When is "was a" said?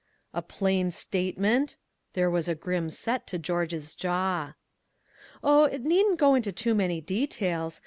2.31-2.55